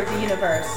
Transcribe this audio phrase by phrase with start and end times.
[0.00, 0.71] of the universe.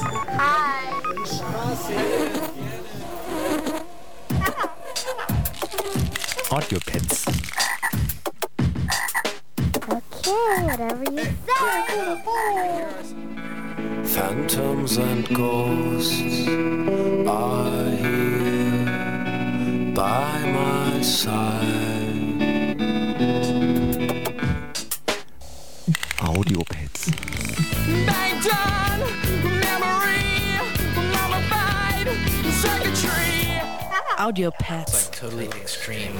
[34.36, 35.10] Audiopads.
[35.12, 36.12] totally extreme.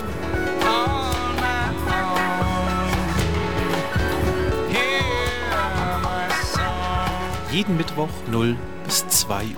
[7.52, 8.56] Jeden Mittwoch 0
[8.86, 9.54] bis 2 Uhr.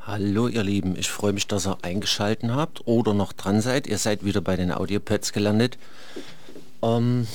[0.00, 3.86] Hallo ihr Lieben, ich freue mich, dass ihr eingeschalten habt oder noch dran seid.
[3.86, 5.78] Ihr seid wieder bei den Audiopads gelandet.
[6.82, 7.26] Ähm,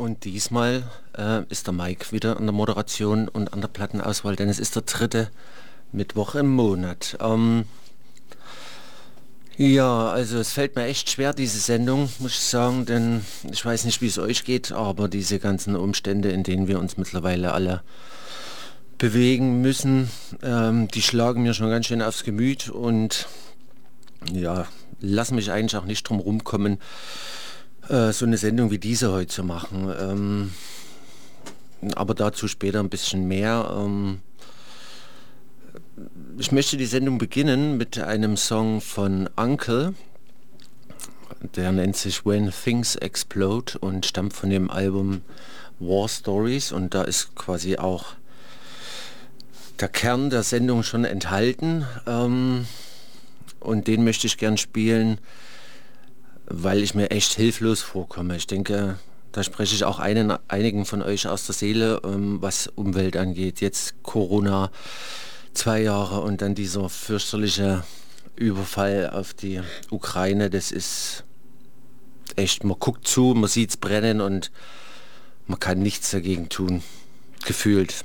[0.00, 0.84] und diesmal
[1.20, 4.74] äh, ist der Mike wieder an der Moderation und an der Plattenauswahl, denn es ist
[4.74, 5.30] der dritte
[5.92, 7.16] Mittwoch im Monat.
[7.20, 7.64] Ähm,
[9.56, 13.84] ja, also es fällt mir echt schwer, diese Sendung, muss ich sagen, denn ich weiß
[13.84, 17.82] nicht, wie es euch geht, aber diese ganzen Umstände, in denen wir uns mittlerweile alle
[18.96, 20.10] bewegen müssen,
[20.42, 23.26] ähm, die schlagen mir schon ganz schön aufs Gemüt und
[24.32, 24.66] ja,
[25.00, 26.78] lassen mich eigentlich auch nicht drum rumkommen,
[27.88, 29.92] äh, so eine Sendung wie diese heute zu machen.
[29.98, 30.52] Ähm,
[31.94, 33.72] aber dazu später ein bisschen mehr.
[33.76, 34.20] Ähm,
[36.38, 39.94] ich möchte die Sendung beginnen mit einem Song von Uncle.
[41.56, 45.22] Der nennt sich When Things Explode und stammt von dem Album
[45.78, 48.14] War Stories und da ist quasi auch
[49.80, 52.66] der Kern der Sendung schon enthalten ähm,
[53.60, 55.18] und den möchte ich gern spielen,
[56.46, 58.36] weil ich mir echt hilflos vorkomme.
[58.36, 58.98] Ich denke,
[59.32, 63.60] da spreche ich auch einen, einigen von euch aus der Seele, ähm, was Umwelt angeht.
[63.60, 64.70] Jetzt Corona,
[65.52, 67.84] zwei Jahre und dann dieser fürchterliche
[68.36, 69.60] Überfall auf die
[69.90, 71.24] Ukraine, das ist
[72.36, 74.50] echt, man guckt zu, man sieht es brennen und
[75.46, 76.82] man kann nichts dagegen tun,
[77.44, 78.04] gefühlt.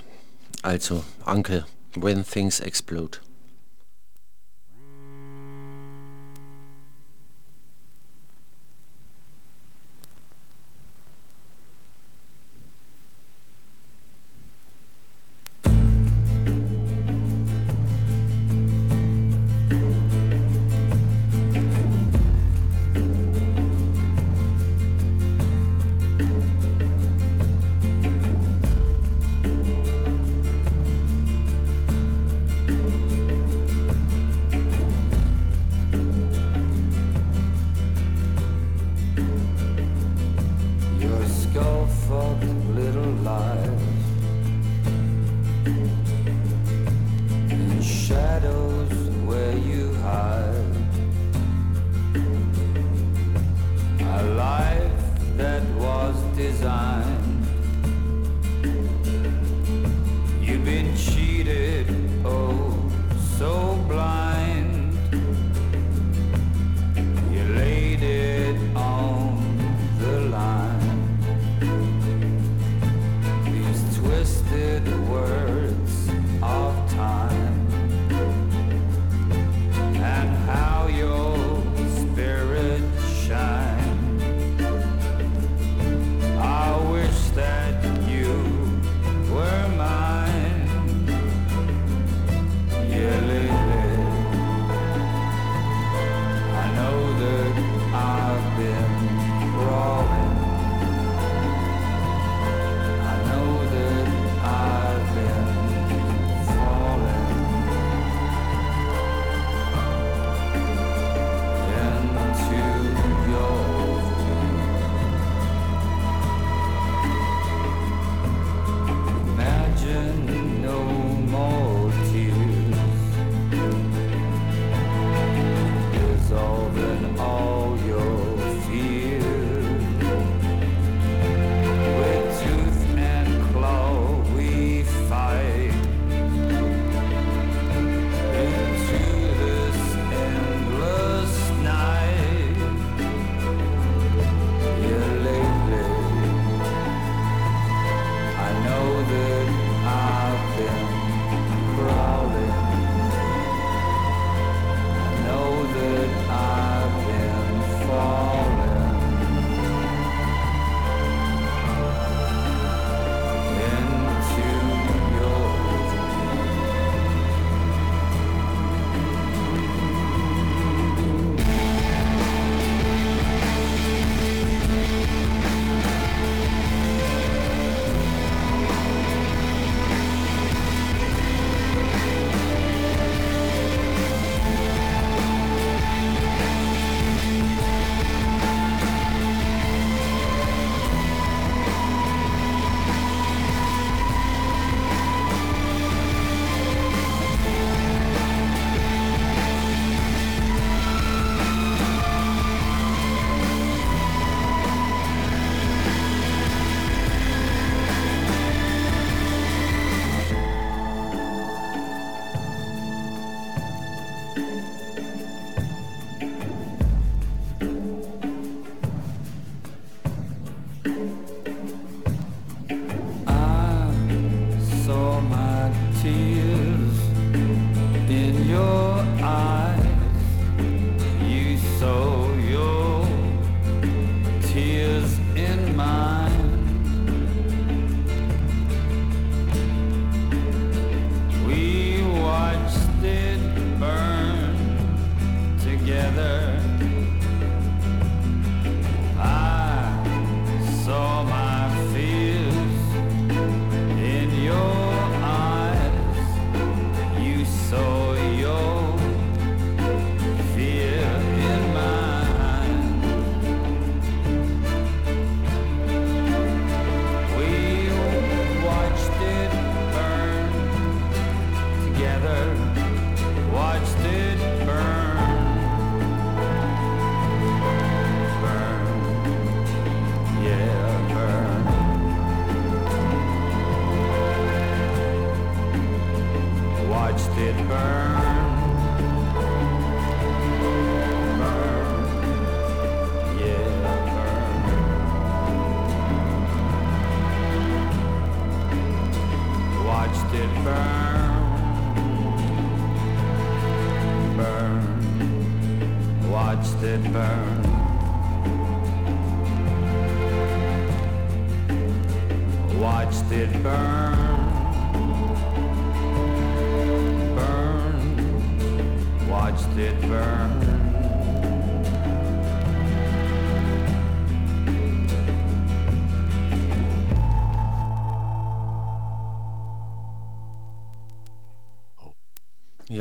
[0.61, 1.65] Also, Uncle,
[1.95, 3.19] When Things Explode.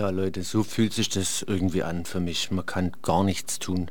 [0.05, 2.51] Ja, Leute, so fühlt sich das irgendwie an für mich.
[2.51, 3.91] Man kann gar nichts tun.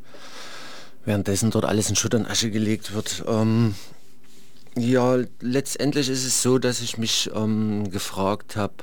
[1.05, 3.24] Währenddessen dort alles in Schutt und Asche gelegt wird.
[3.27, 3.74] Ähm,
[4.75, 8.75] ja, letztendlich ist es so, dass ich mich ähm, gefragt habe,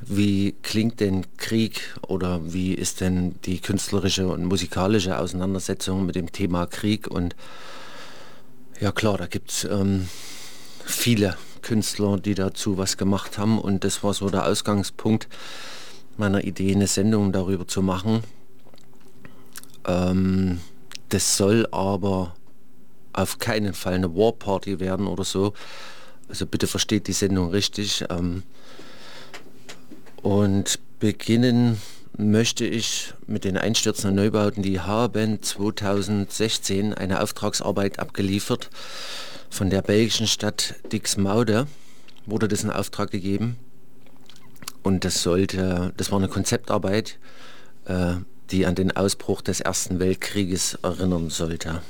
[0.00, 6.30] wie klingt denn Krieg oder wie ist denn die künstlerische und musikalische Auseinandersetzung mit dem
[6.30, 7.08] Thema Krieg?
[7.08, 7.34] Und
[8.78, 10.08] ja klar, da gibt es ähm,
[10.84, 15.26] viele Künstler, die dazu was gemacht haben und das war so der Ausgangspunkt
[16.18, 18.22] meiner Idee, eine Sendung darüber zu machen.
[19.86, 20.60] Ähm,
[21.08, 22.34] das soll aber
[23.12, 25.54] auf keinen Fall eine Warparty werden oder so.
[26.28, 28.04] Also bitte versteht die Sendung richtig.
[28.10, 28.42] Ähm,
[30.22, 31.80] und beginnen
[32.16, 34.62] möchte ich mit den einstürzenden Neubauten.
[34.62, 38.70] Die haben 2016 eine Auftragsarbeit abgeliefert
[39.50, 41.66] von der belgischen Stadt Dixmaude.
[42.26, 43.56] Wurde das in Auftrag gegeben.
[44.82, 47.18] Und das sollte, das war eine Konzeptarbeit,
[47.84, 48.14] äh,
[48.50, 51.82] die an den Ausbruch des Ersten Weltkrieges erinnern sollte.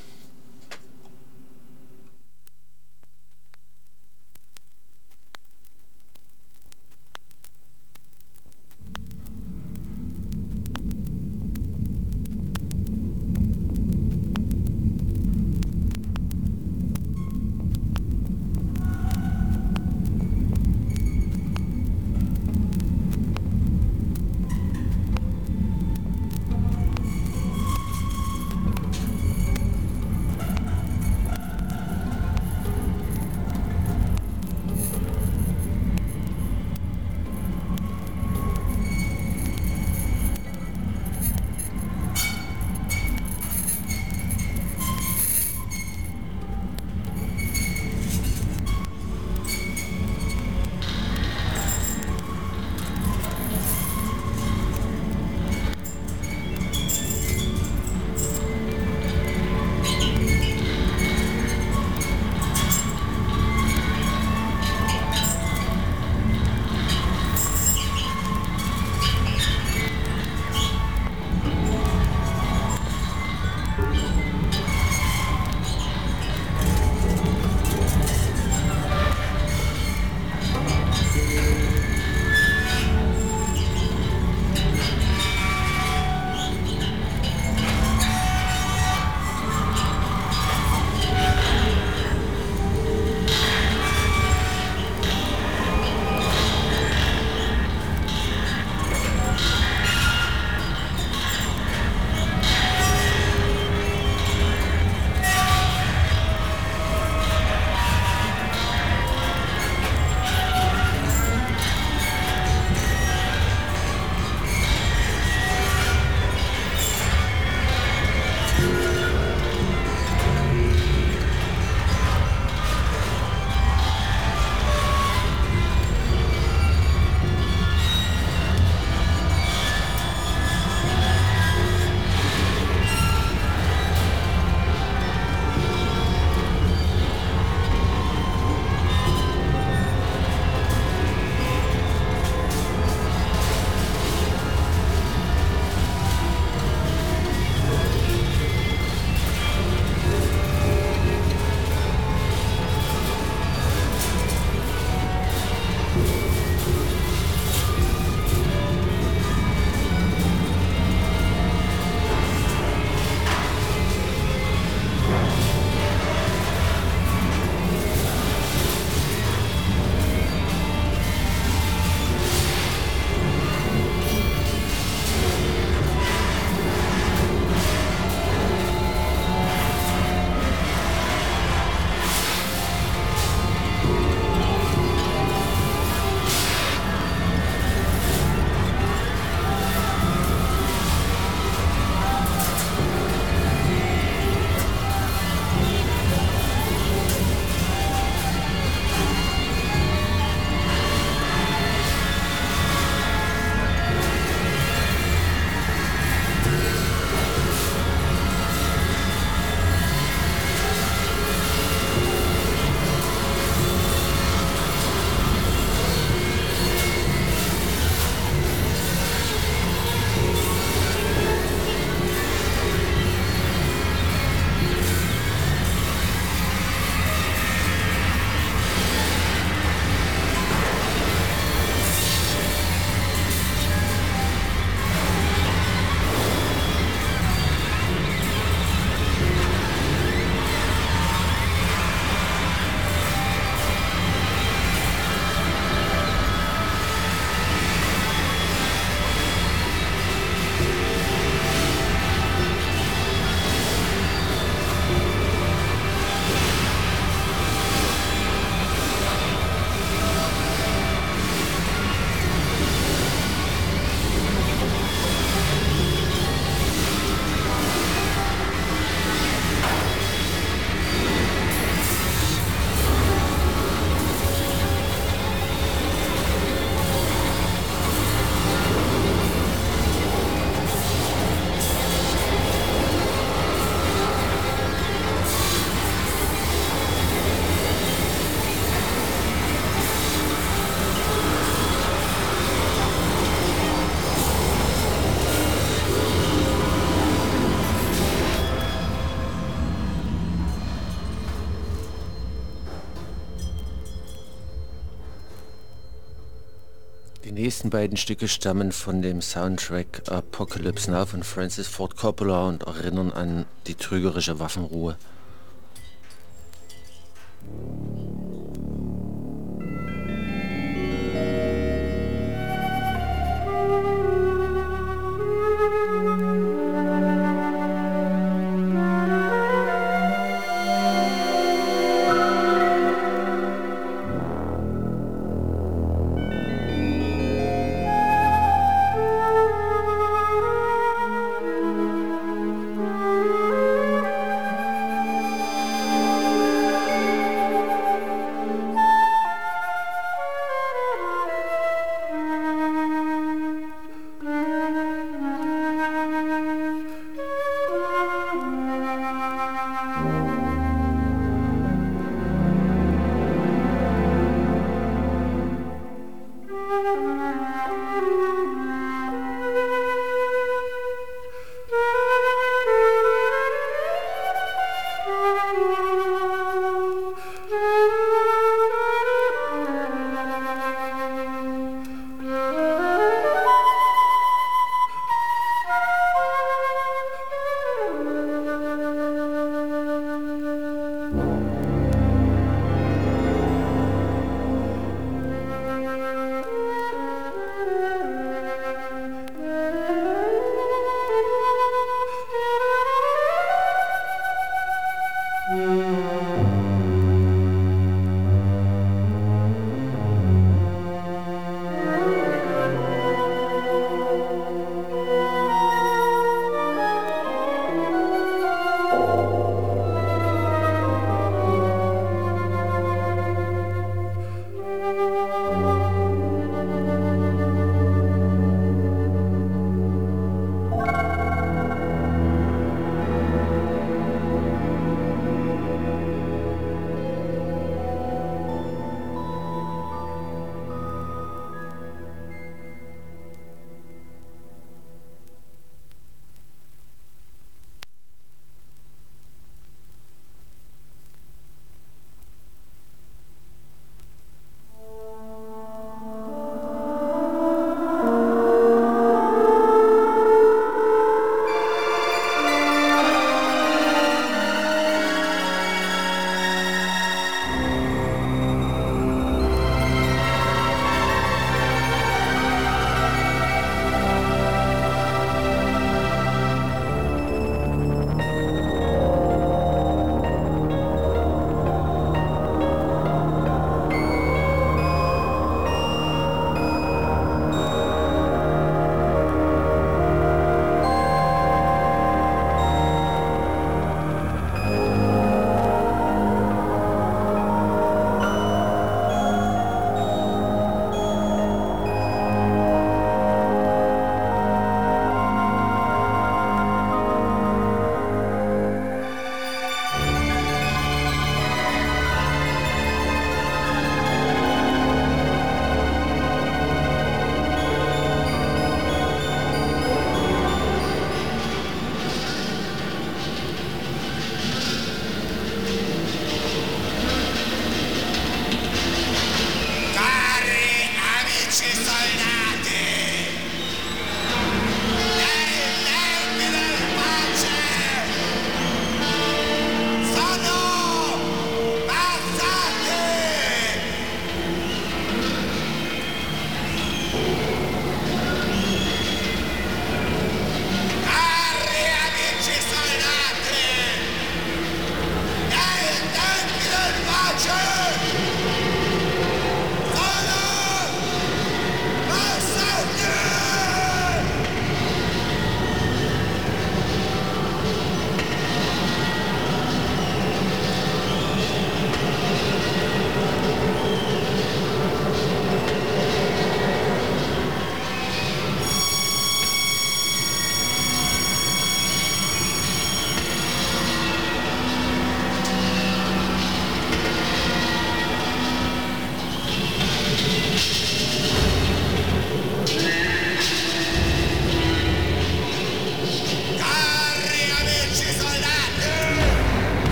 [307.39, 313.13] Nächsten beiden Stücke stammen von dem Soundtrack Apocalypse Now von Francis Ford Coppola und erinnern
[313.13, 314.97] an die trügerische Waffenruhe.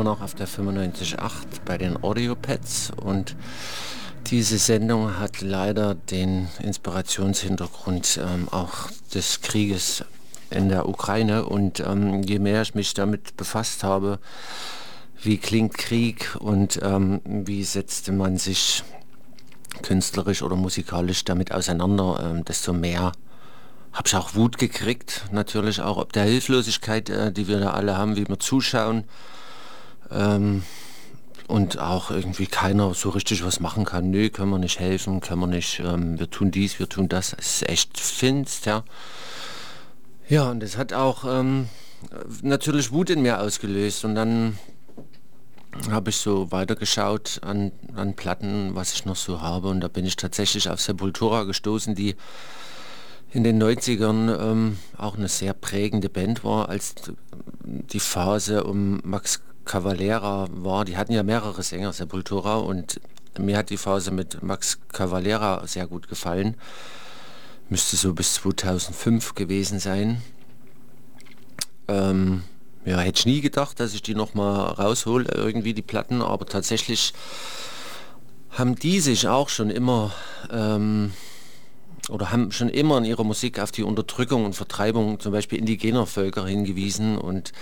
[0.00, 3.36] Immer noch auf der 95.8 bei den Audiopads und
[4.28, 10.02] diese Sendung hat leider den Inspirationshintergrund ähm, auch des Krieges
[10.48, 14.20] in der Ukraine und ähm, je mehr ich mich damit befasst habe,
[15.22, 18.82] wie klingt Krieg und ähm, wie setzte man sich
[19.82, 23.12] künstlerisch oder musikalisch damit auseinander, ähm, desto mehr
[23.92, 27.98] habe ich auch Wut gekriegt, natürlich auch ob der Hilflosigkeit, äh, die wir da alle
[27.98, 29.04] haben, wie wir zuschauen.
[30.12, 30.62] Ähm,
[31.50, 34.10] und auch irgendwie keiner so richtig was machen kann.
[34.10, 37.34] Nö, können wir nicht helfen, können wir nicht, ähm, wir tun dies, wir tun das.
[37.36, 38.84] Es ist echt finster.
[40.28, 41.68] Ja, und es hat auch ähm,
[42.42, 44.58] natürlich Wut in mir ausgelöst und dann
[45.90, 50.06] habe ich so weitergeschaut an, an Platten, was ich noch so habe und da bin
[50.06, 52.16] ich tatsächlich auf Sepultura gestoßen, die
[53.32, 56.94] in den 90ern ähm, auch eine sehr prägende Band war, als
[57.64, 60.84] die Phase um Max Cavalera war.
[60.84, 63.00] Die hatten ja mehrere Sänger, Sepultura, und
[63.38, 66.56] mir hat die Phase mit Max Cavalera sehr gut gefallen.
[67.68, 70.22] Müsste so bis 2005 gewesen sein.
[71.86, 72.42] Ähm,
[72.84, 76.46] ja, hätte ich nie gedacht, dass ich die noch mal raushole, irgendwie die Platten, aber
[76.46, 77.12] tatsächlich
[78.50, 80.12] haben die sich auch schon immer
[80.50, 81.12] ähm,
[82.10, 86.06] oder haben schon immer in ihrer Musik auf die Unterdrückung und Vertreibung zum Beispiel indigener
[86.06, 87.52] Völker hingewiesen und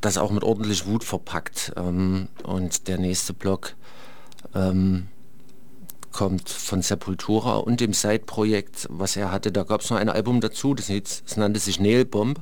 [0.00, 1.72] das auch mit ordentlich Wut verpackt.
[1.76, 3.74] Ähm, und der nächste Block
[4.54, 5.08] ähm,
[6.12, 9.52] kommt von Sepultura und dem Side-Projekt, was er hatte.
[9.52, 12.40] Da gab es noch ein Album dazu, das, das nannte sich Nail Bomb.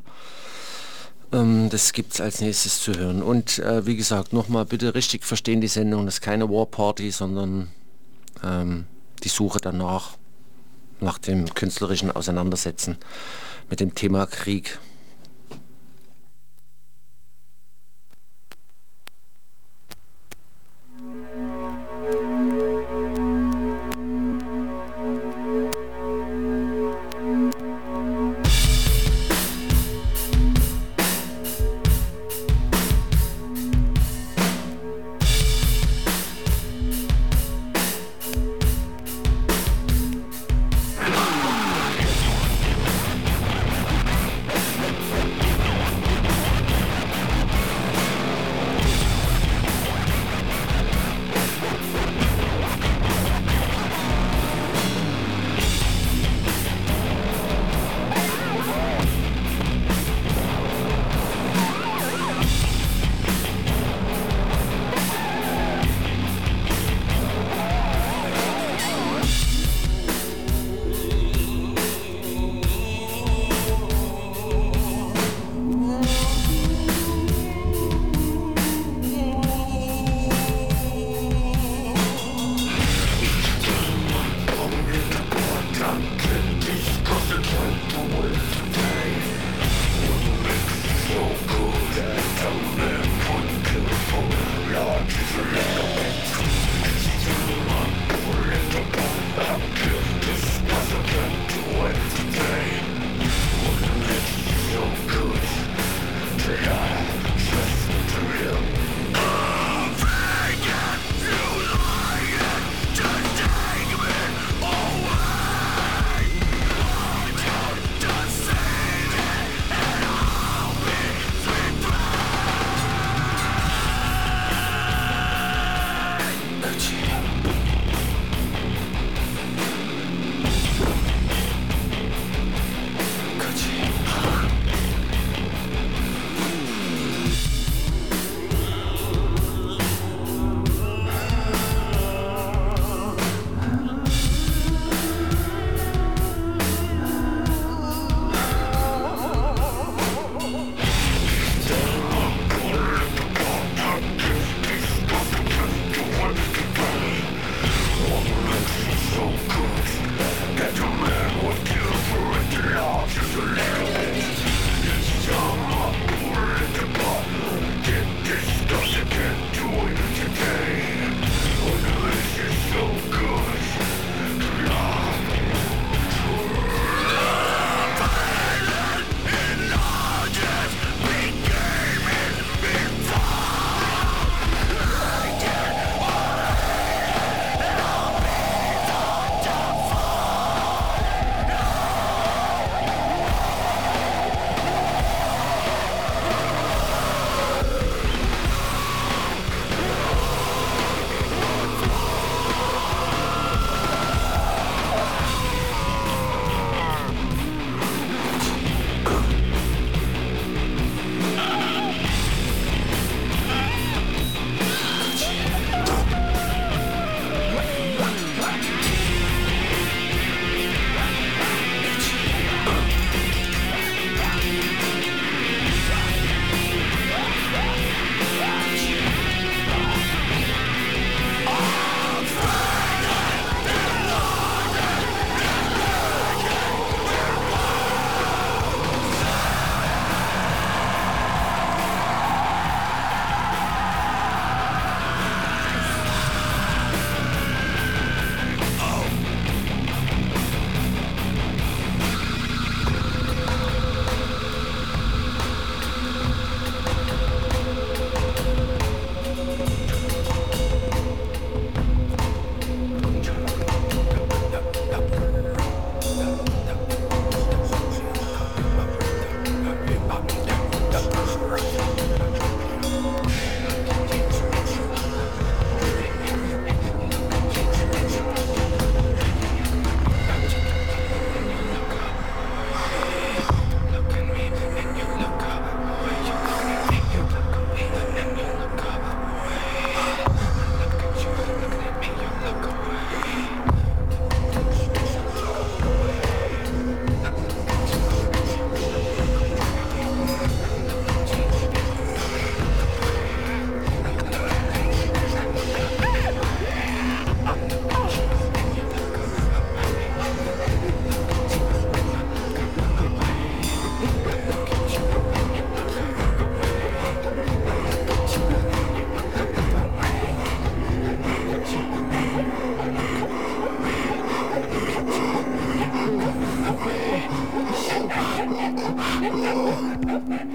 [1.32, 3.22] Ähm, das gibt es als nächstes zu hören.
[3.22, 6.06] Und äh, wie gesagt, nochmal bitte richtig verstehen die Sendung.
[6.06, 7.68] Das ist keine War Party, sondern
[8.42, 8.86] ähm,
[9.22, 10.16] die Suche danach,
[11.00, 12.96] nach dem künstlerischen Auseinandersetzen
[13.70, 14.78] mit dem Thema Krieg.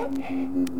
[0.06, 0.73] うん。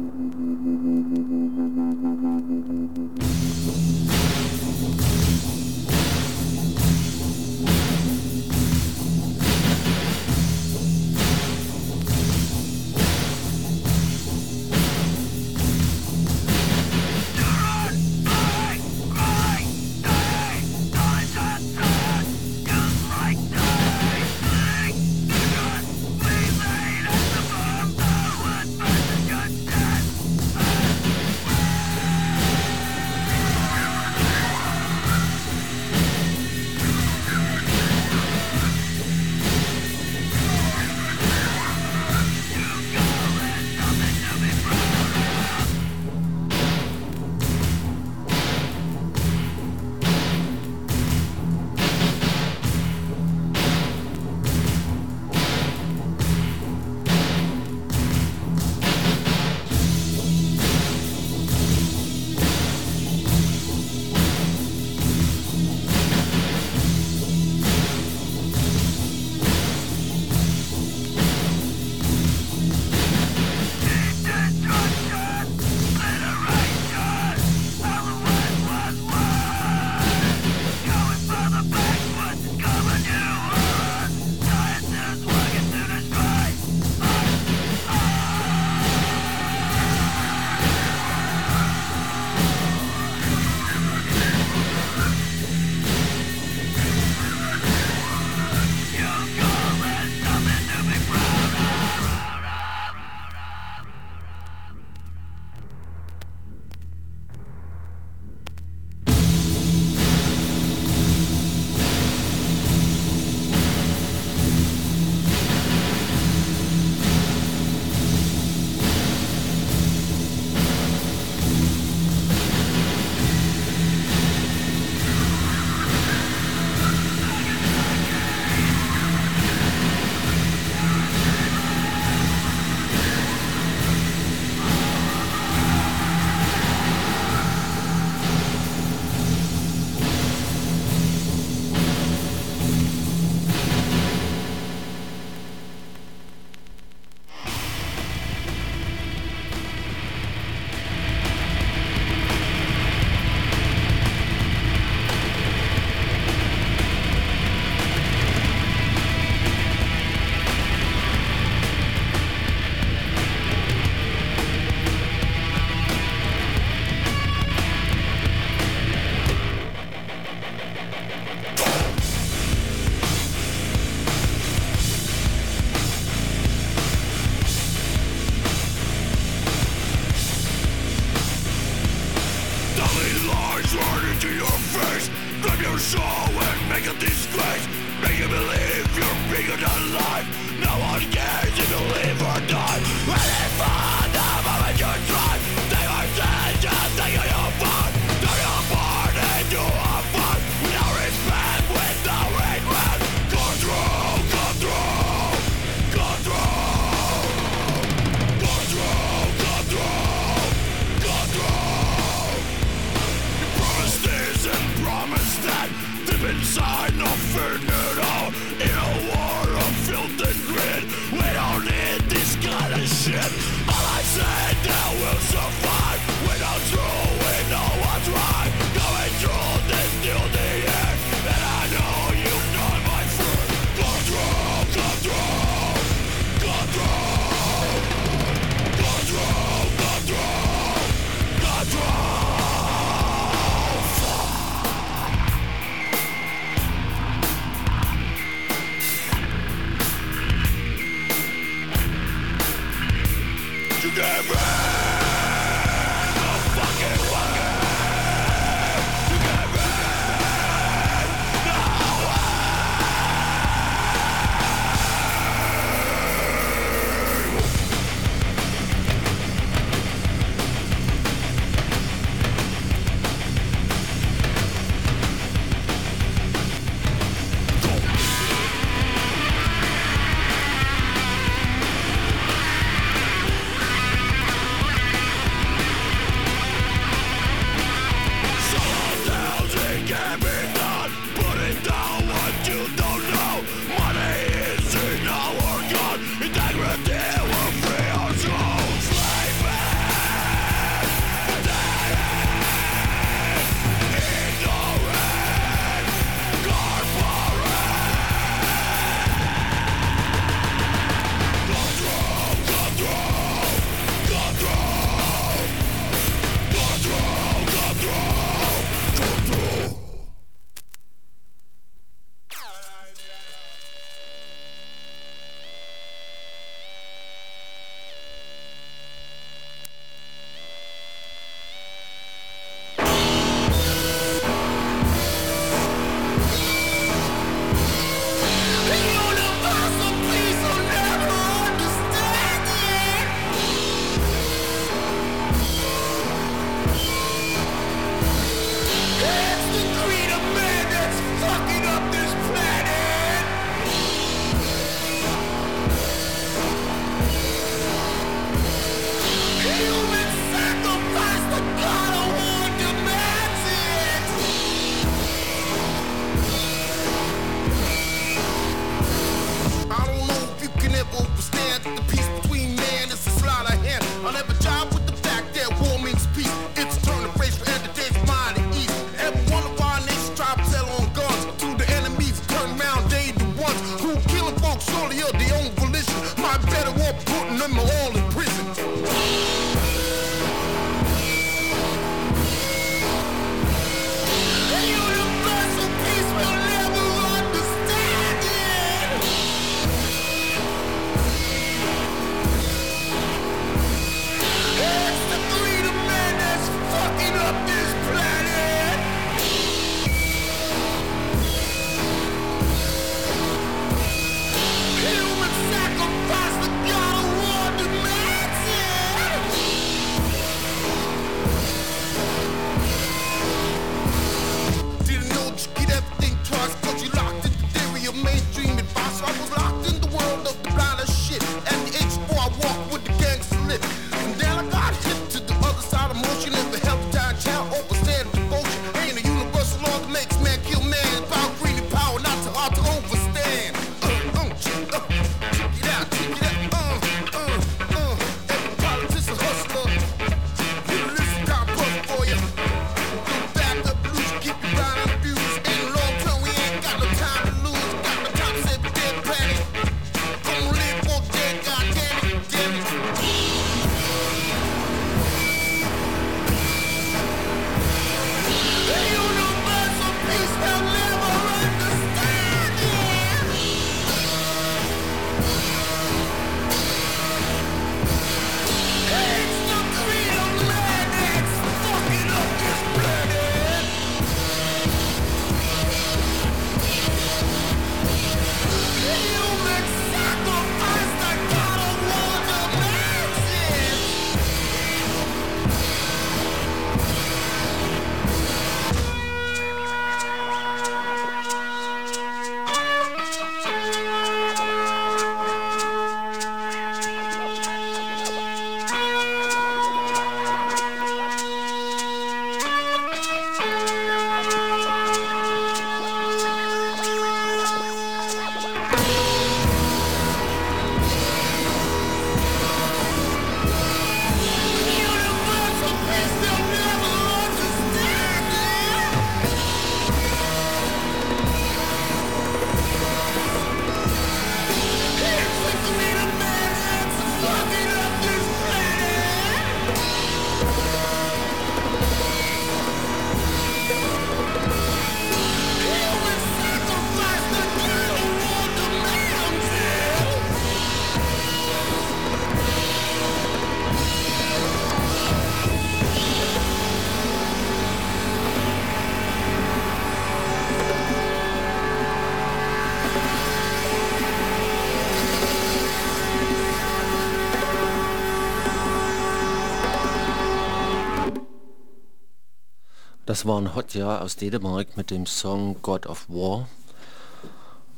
[573.24, 576.50] Das waren Hotja aus Dänemark mit dem Song God of War.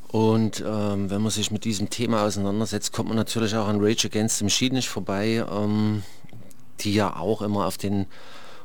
[0.08, 4.08] Und ähm, wenn man sich mit diesem Thema auseinandersetzt, kommt man natürlich auch an Rage
[4.08, 6.02] Against the Machine nicht vorbei, ähm,
[6.80, 8.08] die ja auch immer auf den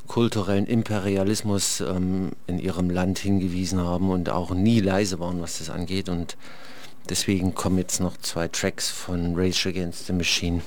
[0.07, 5.69] kulturellen Imperialismus ähm, in ihrem Land hingewiesen haben und auch nie leise waren, was das
[5.69, 6.09] angeht.
[6.09, 6.39] Und
[7.11, 10.63] deswegen kommen jetzt noch zwei Tracks von Rage Against the Machine.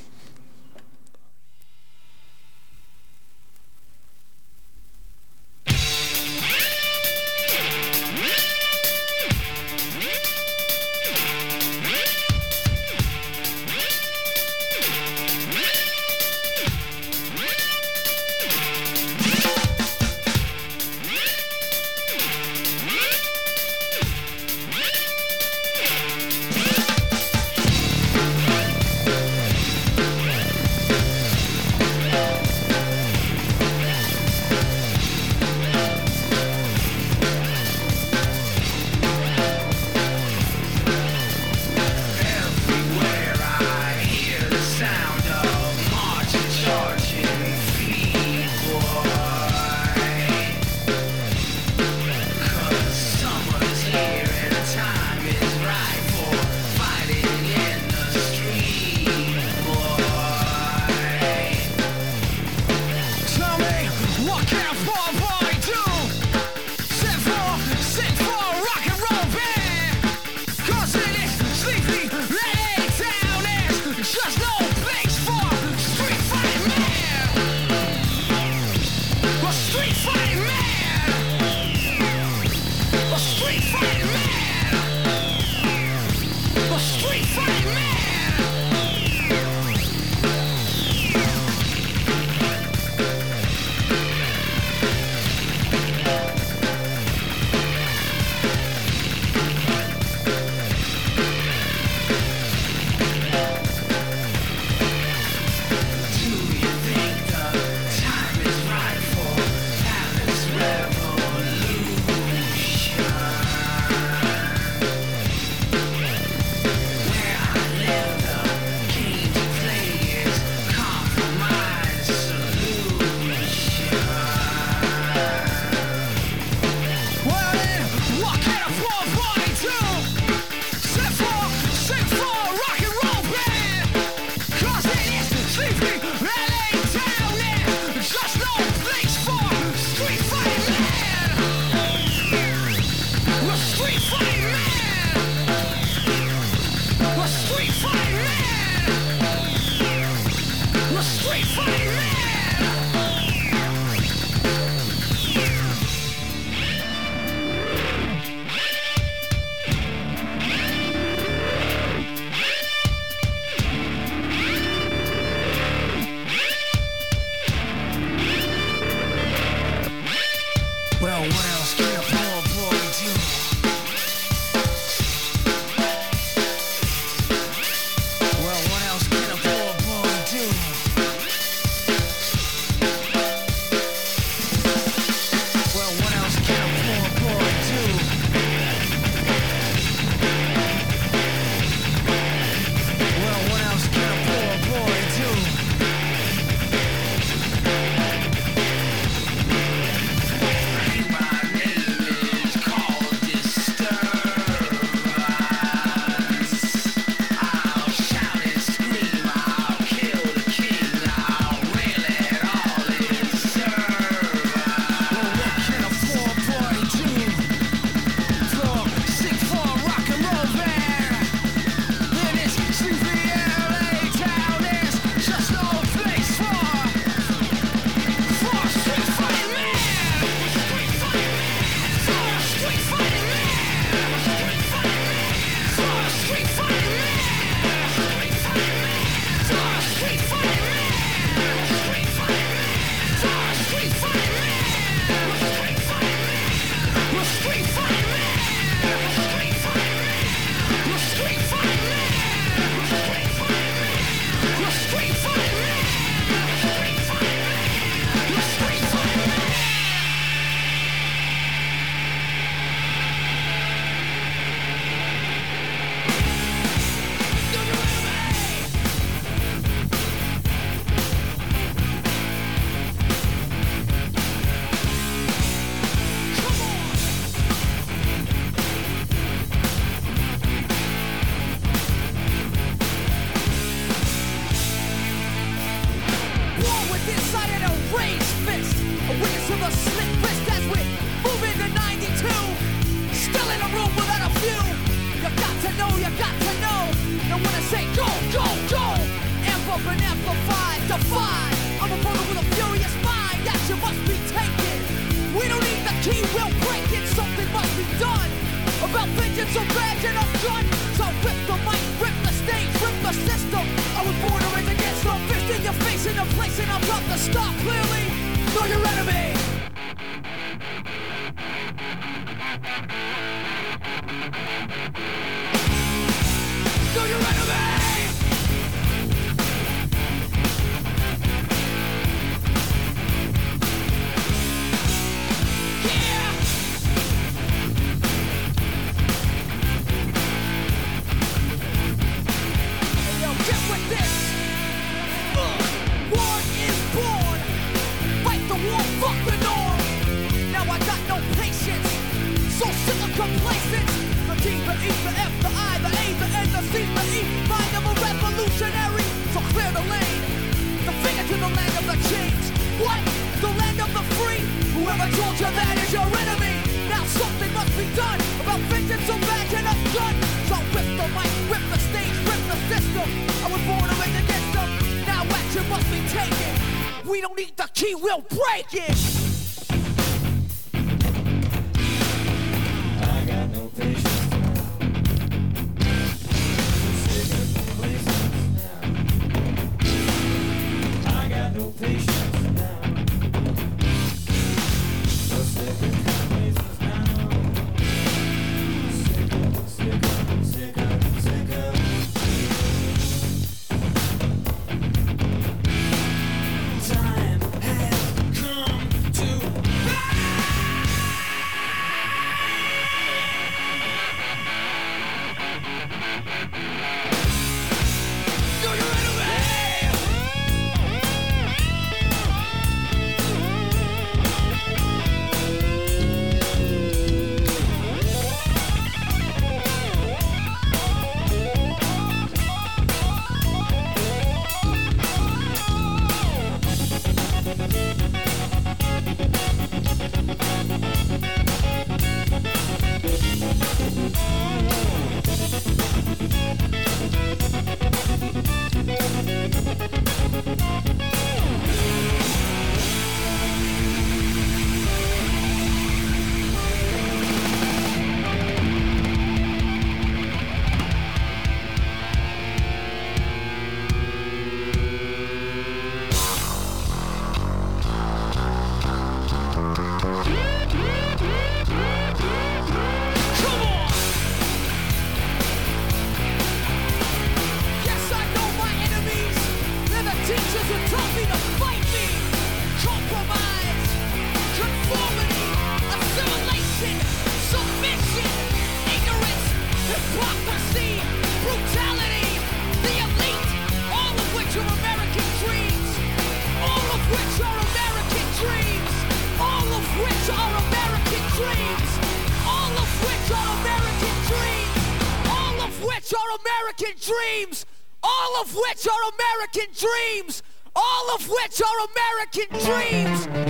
[511.44, 513.43] let your American dreams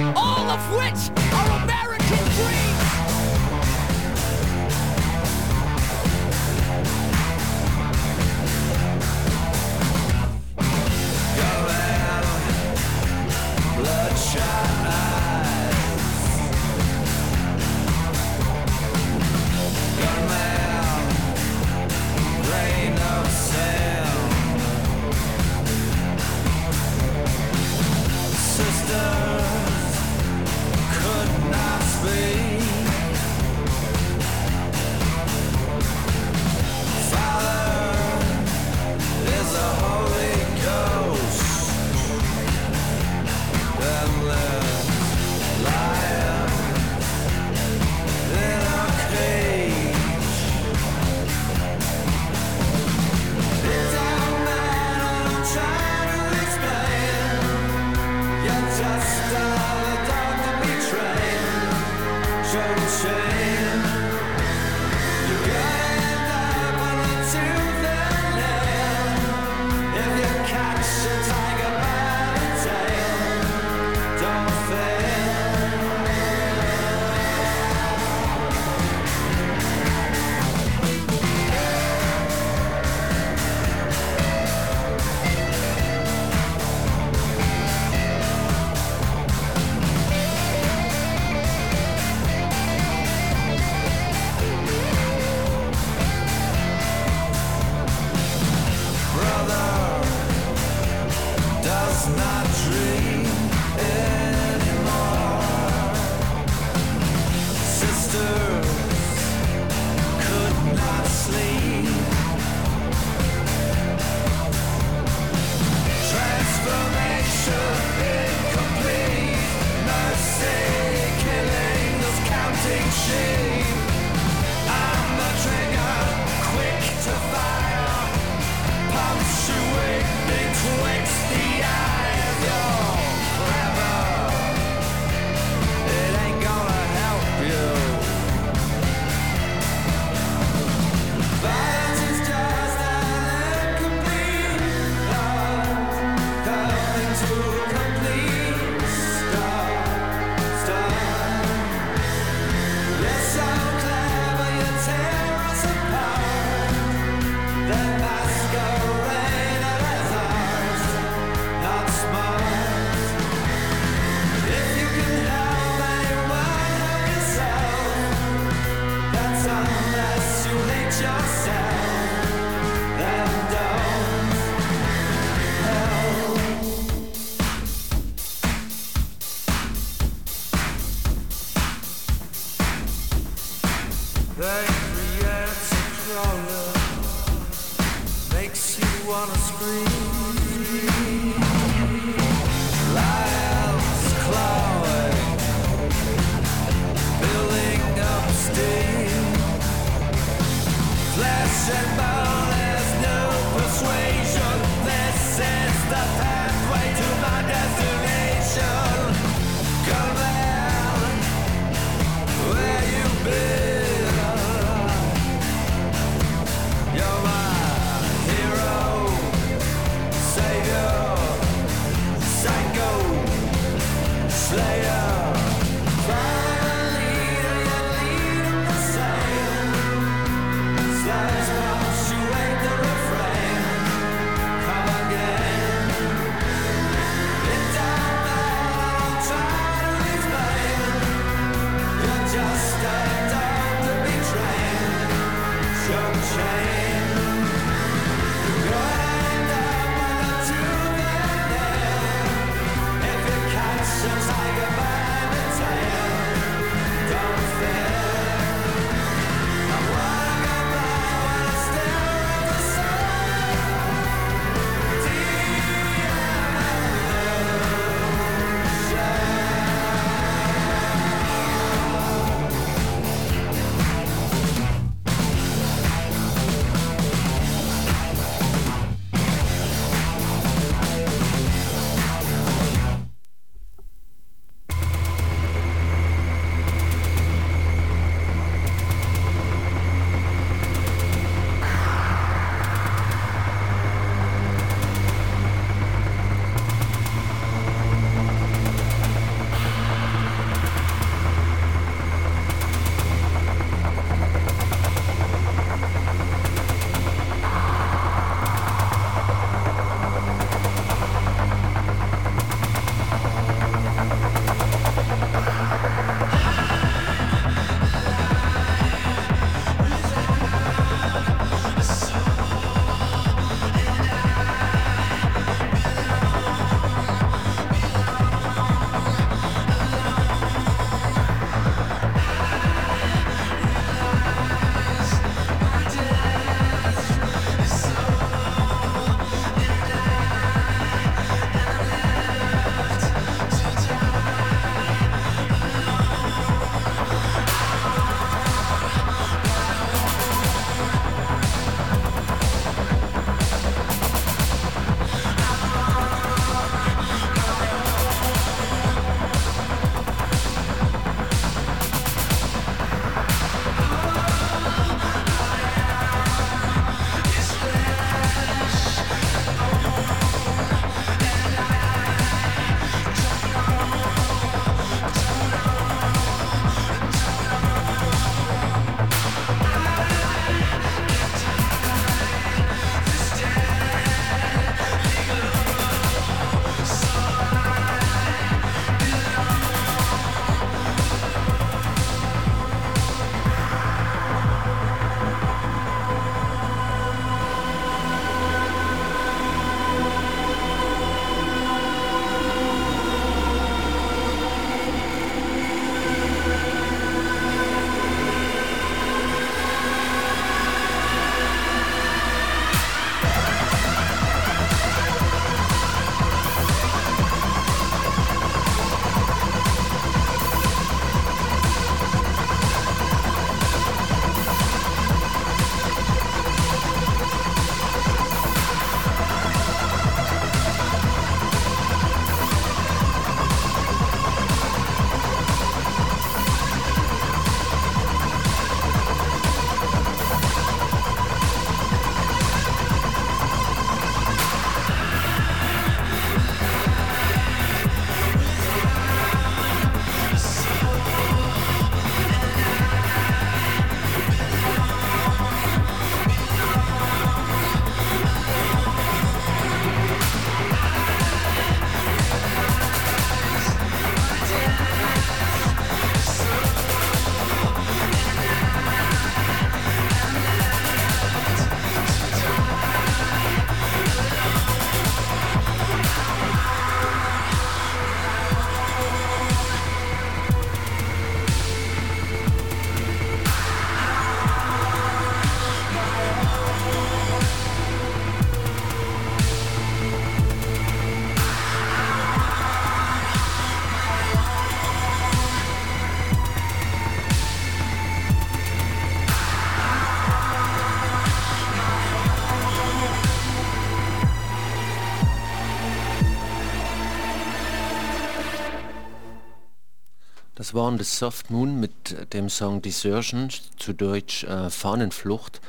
[510.74, 515.62] Waren das Soft Moon mit dem Song Desertion, zu Deutsch äh, Fahnenflucht.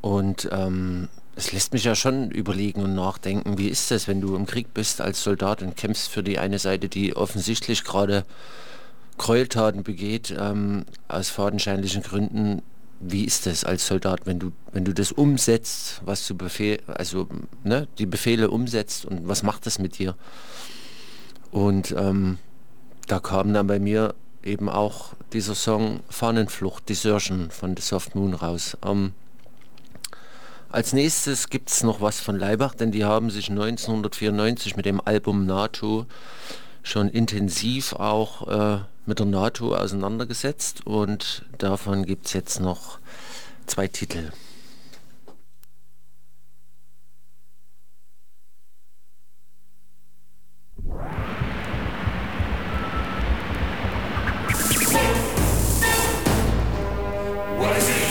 [0.00, 4.36] Und ähm, es lässt mich ja schon überlegen und nachdenken, wie ist das, wenn du
[4.36, 8.24] im Krieg bist als Soldat und kämpfst für die eine Seite, die offensichtlich gerade
[9.16, 12.62] Gräueltaten begeht, ähm, aus fadenscheinlichen Gründen.
[13.00, 17.28] Wie ist das als Soldat, wenn du, wenn du das umsetzt, was du befehl, also
[17.62, 20.14] ne, die Befehle umsetzt und was macht das mit dir?
[21.50, 22.38] Und ähm,
[23.06, 28.34] da kam dann bei mir eben auch dieser Song Fahnenflucht, Desertion von The Soft Moon
[28.34, 28.76] raus.
[28.84, 29.12] Ähm,
[30.70, 35.00] als nächstes gibt es noch was von Leibach, denn die haben sich 1994 mit dem
[35.00, 36.06] Album NATO
[36.82, 42.98] schon intensiv auch äh, mit der NATO auseinandergesetzt und davon gibt es jetzt noch
[43.66, 44.32] zwei Titel.
[57.64, 58.03] What is it?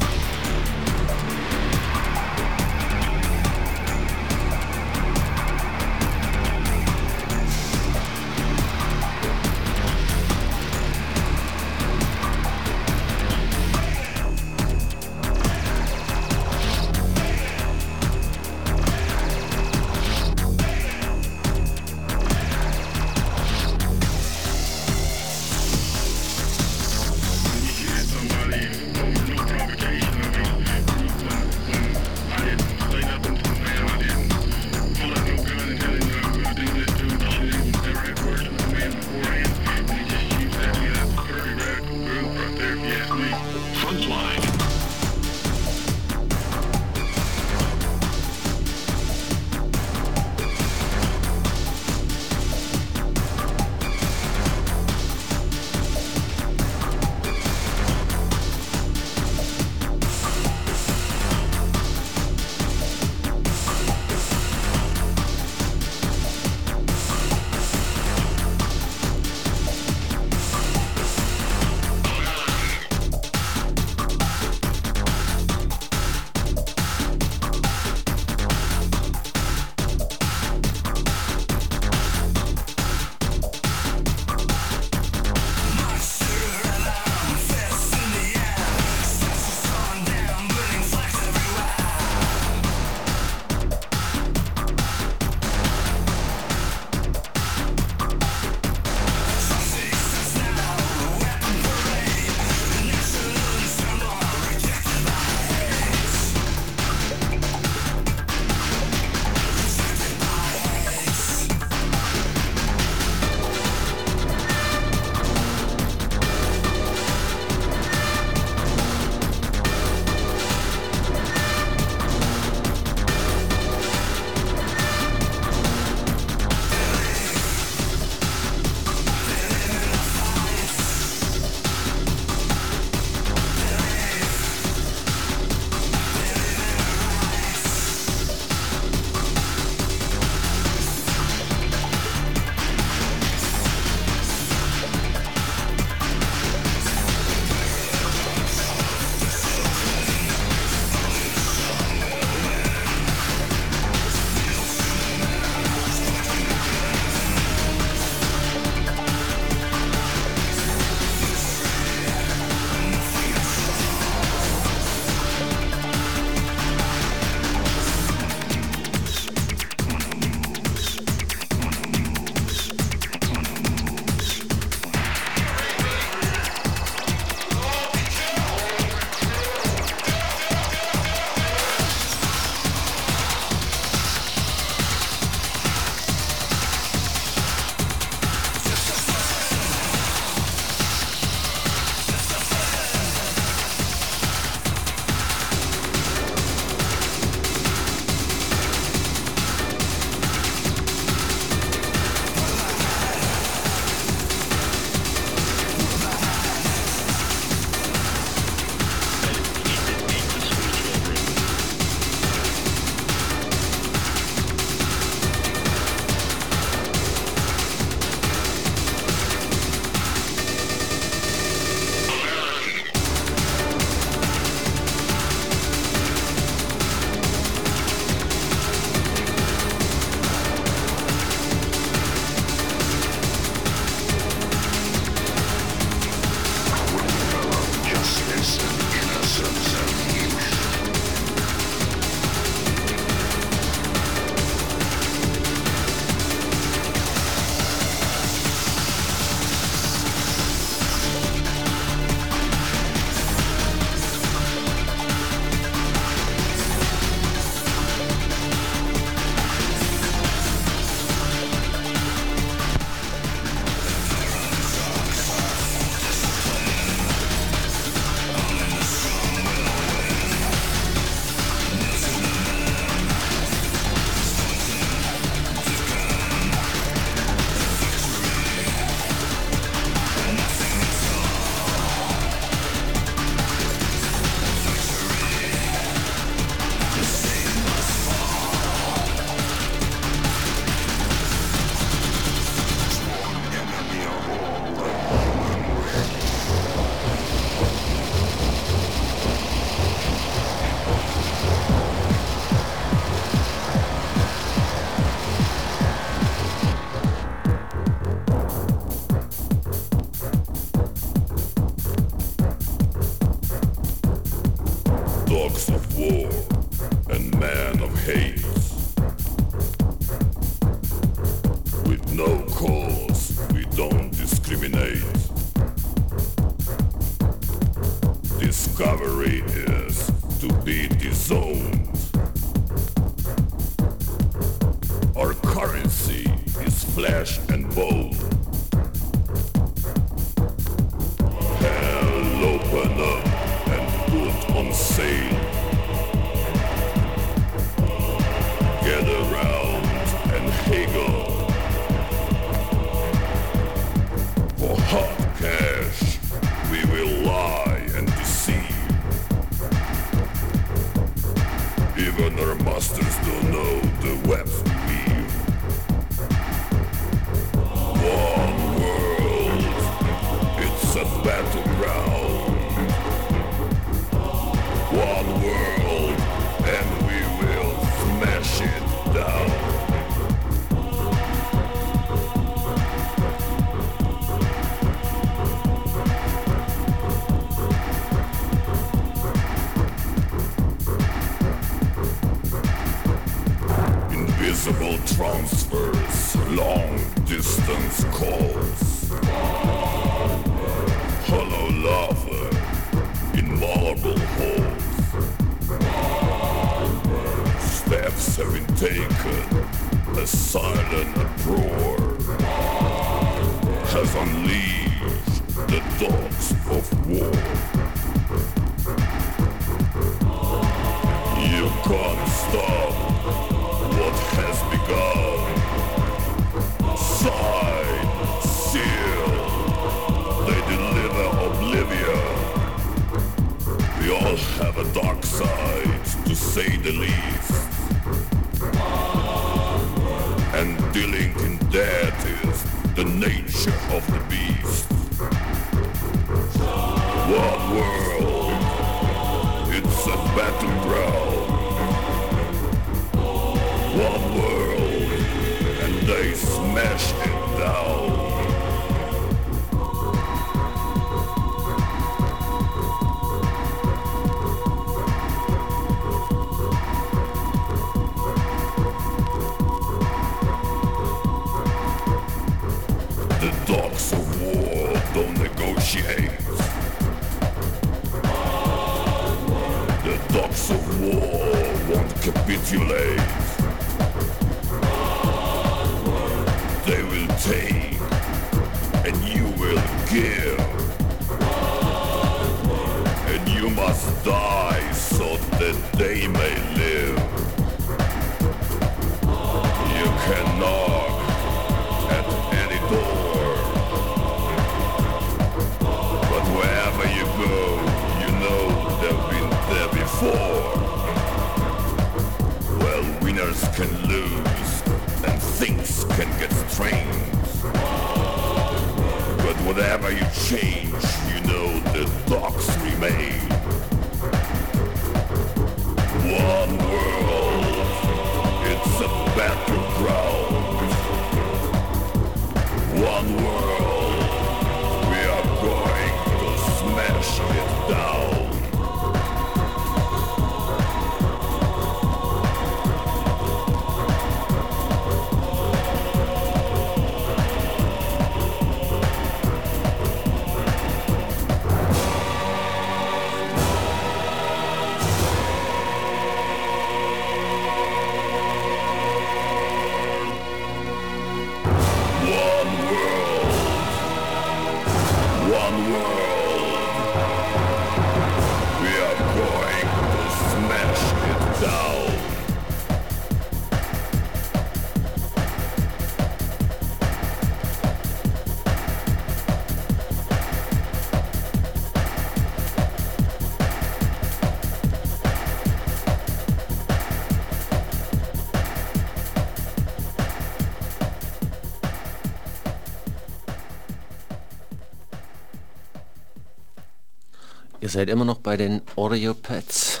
[597.90, 600.00] Seid immer noch bei den Audio-Pads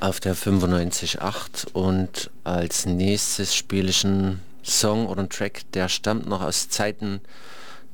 [0.00, 6.26] auf der 95.8 und als nächstes spiele ich einen Song oder einen Track, der stammt
[6.26, 7.20] noch aus Zeiten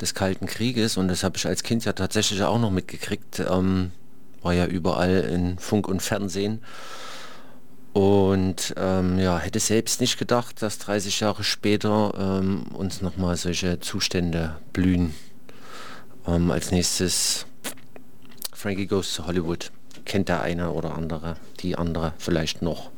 [0.00, 3.40] des Kalten Krieges und das habe ich als Kind ja tatsächlich auch noch mitgekriegt.
[3.40, 3.92] Ähm,
[4.42, 6.62] war ja überall in Funk und Fernsehen.
[7.92, 13.80] Und ähm, ja, hätte selbst nicht gedacht, dass 30 Jahre später ähm, uns nochmal solche
[13.80, 15.14] Zustände blühen.
[16.26, 17.46] Ähm, als nächstes
[18.66, 19.70] Frankie Goes to Hollywood.
[20.04, 22.90] Kennt der eine oder andere, die andere vielleicht noch.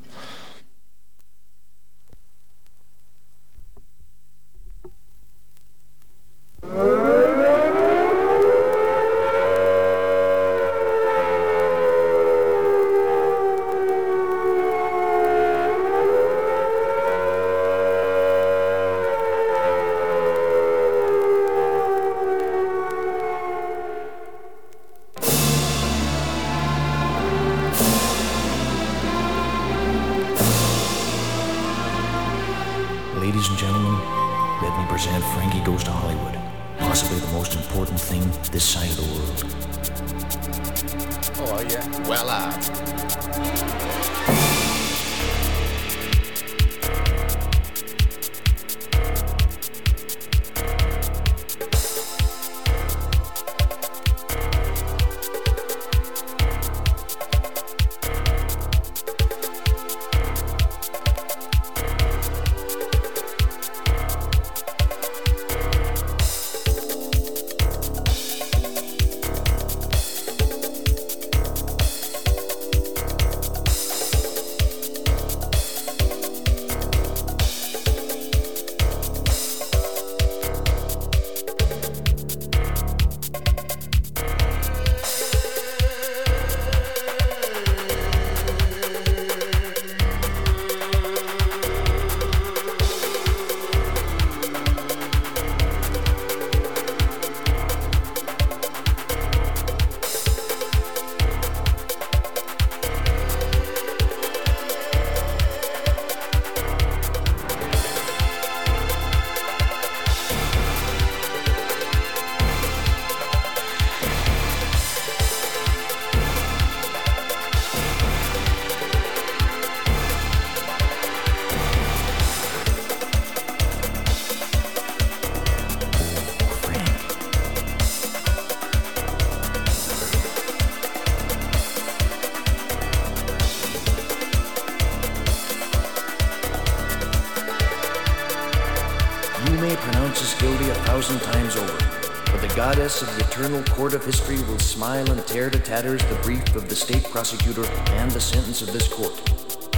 [143.38, 147.04] Eternal court of history will smile and tear to tatters the brief of the state
[147.04, 149.14] prosecutor and the sentence of this court,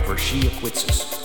[0.07, 1.20] for she acquits us.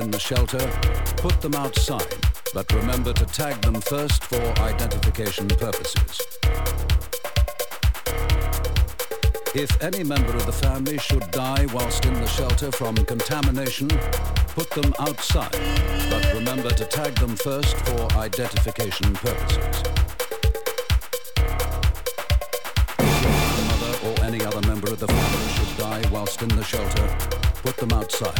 [0.00, 0.58] In the shelter,
[1.16, 2.16] put them outside,
[2.54, 6.20] but remember to tag them first for identification purposes.
[9.54, 13.88] If any member of the family should die whilst in the shelter from contamination,
[14.54, 15.58] put them outside,
[16.08, 19.82] but remember to tag them first for identification purposes.
[22.98, 27.06] Your grandmother or any other member of the family should die whilst in the shelter,
[27.62, 28.38] put them outside,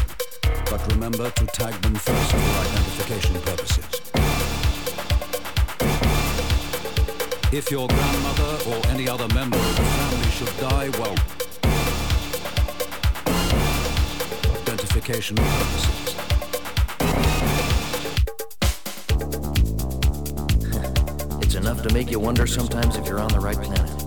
[0.70, 4.00] but remember to tag them first for identification purposes.
[7.52, 11.16] If your grandmother or any other member of the family should die, well,
[14.62, 16.14] identification purposes.
[21.42, 23.99] It's enough to make you wonder sometimes if you're on the right planet.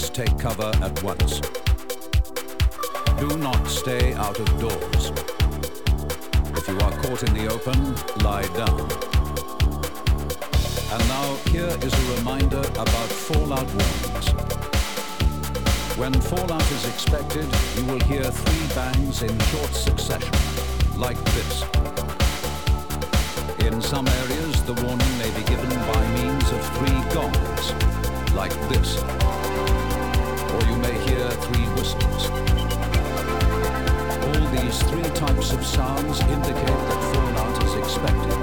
[0.00, 1.40] Must take cover at once.
[3.18, 5.12] Do not stay out of doors.
[6.56, 7.78] If you are caught in the open,
[8.24, 8.80] lie down.
[10.92, 14.28] And now here is a reminder about fallout warnings.
[15.98, 20.32] When fallout is expected, you will hear three bangs in short succession,
[20.96, 21.62] like this.
[23.66, 29.19] In some areas, the warning may be given by means of three gongs, like this.
[30.82, 32.30] May hear three whistles.
[34.24, 38.38] All these three types of sounds indicate that fallout is expected.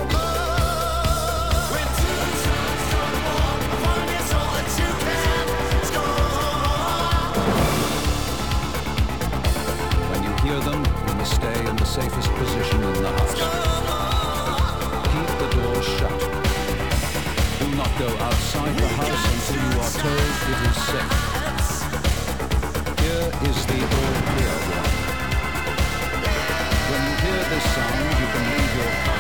[10.12, 13.34] When you hear them, you must stay in the safest position in the house.
[15.12, 16.20] Keep the doors shut.
[17.60, 20.20] Do not go outside the house until you are told
[20.52, 21.17] it is safe.
[27.50, 29.17] This song, you can leave your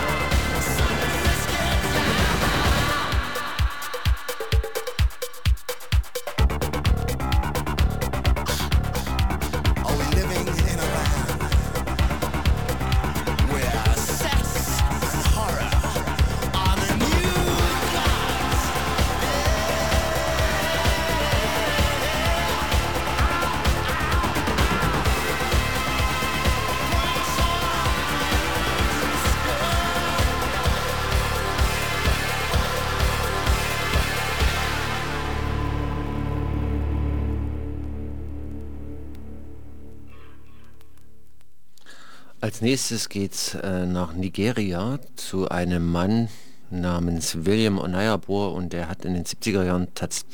[42.58, 46.28] Als nächstes geht's äh, nach Nigeria zu einem Mann,
[46.72, 49.88] namens William Onayabor und der hat in den 70er Jahren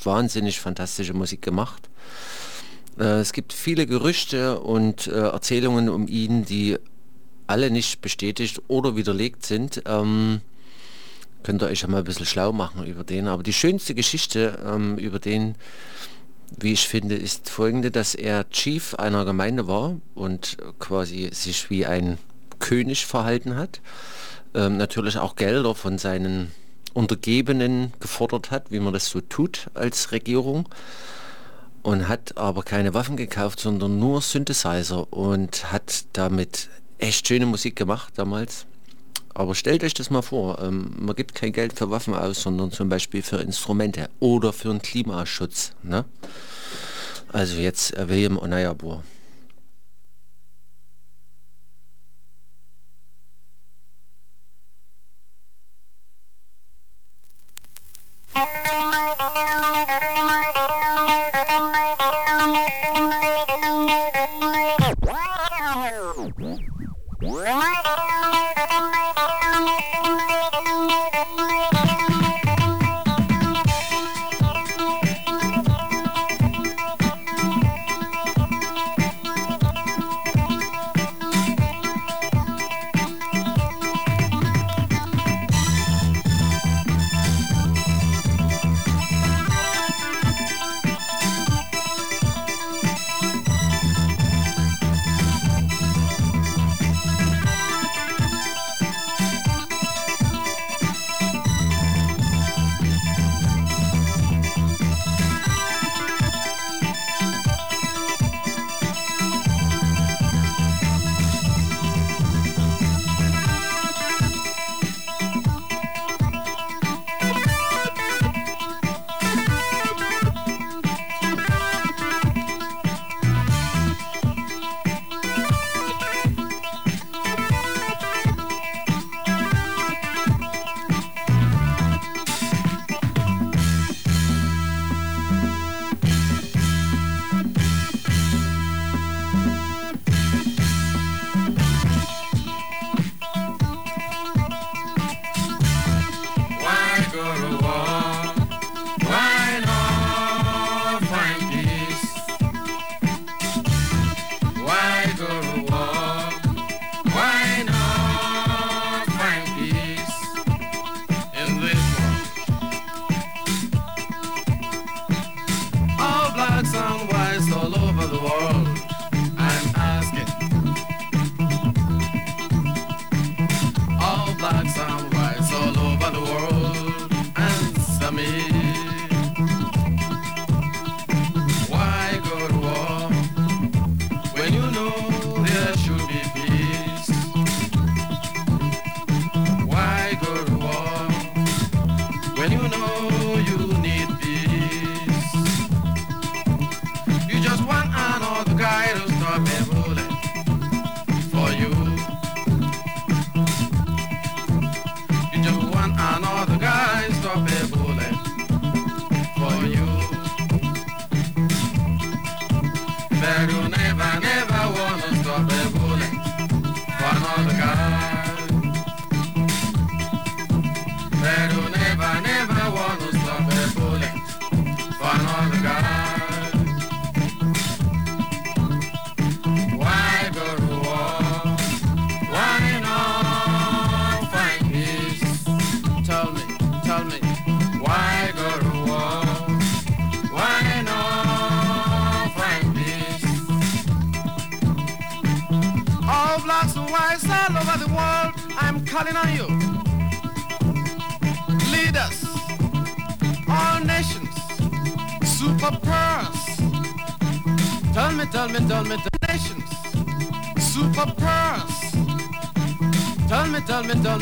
[0.06, 1.90] wahnsinnig fantastische Musik gemacht.
[2.98, 6.78] Äh, es gibt viele Gerüchte und äh, Erzählungen um ihn, die
[7.46, 9.84] alle nicht bestätigt oder widerlegt sind.
[9.86, 10.40] Ähm,
[11.44, 13.28] könnt ihr euch ja mal ein bisschen schlau machen über den.
[13.28, 15.56] Aber die schönste Geschichte ähm, über den,
[16.60, 21.86] wie ich finde, ist folgende, dass er Chief einer Gemeinde war und quasi sich wie
[21.86, 22.18] ein
[22.60, 23.82] König verhalten hat.
[24.54, 26.52] Ähm, natürlich auch Gelder von seinen
[26.94, 30.70] Untergebenen gefordert hat, wie man das so tut als Regierung.
[31.82, 37.76] Und hat aber keine Waffen gekauft, sondern nur Synthesizer und hat damit echt schöne Musik
[37.76, 38.66] gemacht damals.
[39.34, 42.72] Aber stellt euch das mal vor, ähm, man gibt kein Geld für Waffen aus, sondern
[42.72, 45.74] zum Beispiel für Instrumente oder für den Klimaschutz.
[45.82, 46.06] Ne?
[47.32, 49.04] Also jetzt äh, William Onayabor.
[67.24, 67.83] Why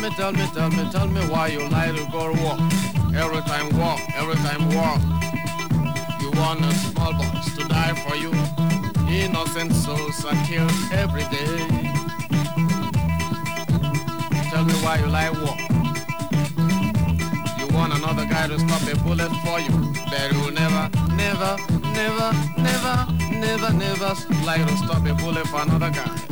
[0.02, 2.58] me, tell me, tell me, tell me, tell me why you like to go war.
[3.14, 4.98] Every time war, every time war.
[6.22, 8.32] You want a small boys to die for you.
[9.08, 11.58] Innocent souls are killed every day.
[14.50, 15.58] Tell me why you like war.
[17.60, 19.94] You want another guy to stop a bullet for you.
[20.10, 21.58] But you'll never, never,
[21.94, 24.14] never, never, never, never
[24.46, 26.31] like to stop a bullet for another guy.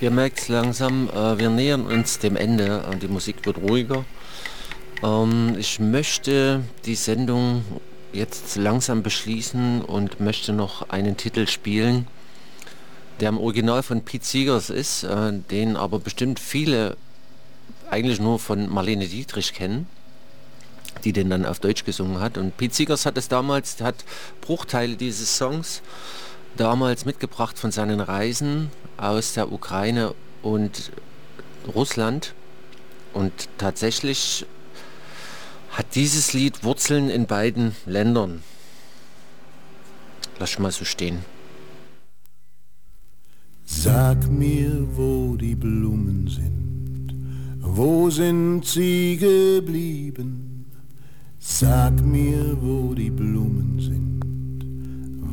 [0.00, 4.04] Ihr merkt es langsam, äh, wir nähern uns dem Ende und die Musik wird ruhiger.
[5.02, 7.64] Ähm, ich möchte die Sendung
[8.12, 12.06] jetzt langsam beschließen und möchte noch einen Titel spielen,
[13.18, 16.96] der im Original von Pete Seegers ist, äh, den aber bestimmt viele
[17.90, 19.88] eigentlich nur von Marlene Dietrich kennen,
[21.02, 22.38] die den dann auf Deutsch gesungen hat.
[22.38, 24.04] Und Pete Seegers hat es damals, hat
[24.42, 25.82] Bruchteile dieses Songs
[26.56, 30.92] damals mitgebracht von seinen Reisen aus der Ukraine und
[31.74, 32.34] Russland.
[33.14, 34.44] Und tatsächlich
[35.70, 38.42] hat dieses Lied Wurzeln in beiden Ländern.
[40.38, 41.24] Lass mal so stehen.
[43.64, 47.14] Sag mir, wo die Blumen sind,
[47.60, 50.66] wo sind sie geblieben?
[51.38, 54.20] Sag mir, wo die Blumen sind,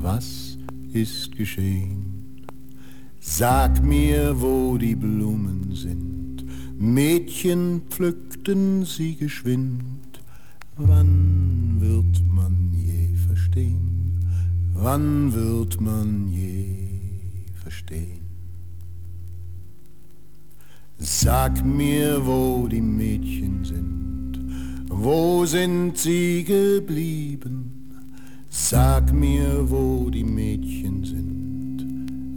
[0.01, 0.57] was
[0.93, 2.04] ist geschehen?
[3.27, 6.45] Sag mir, wo die Blumen sind,
[6.77, 10.21] Mädchen pflückten sie geschwind.
[10.77, 14.19] Wann wird man je verstehen?
[14.73, 16.67] Wann wird man je
[17.61, 18.21] verstehen?
[20.99, 24.39] Sag mir, wo die Mädchen sind,
[24.87, 27.89] wo sind sie geblieben?
[28.49, 31.85] Sag mir, wo die Mädchen sind,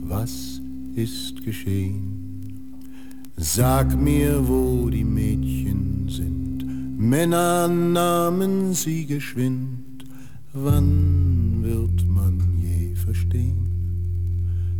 [0.08, 0.62] was
[0.98, 2.74] ist geschehen?
[3.36, 10.04] Sag mir, wo die Mädchen sind, Männer nahmen sie geschwind.
[10.52, 13.68] Wann wird man je verstehen?